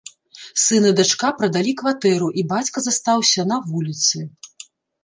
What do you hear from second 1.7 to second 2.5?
кватэру, і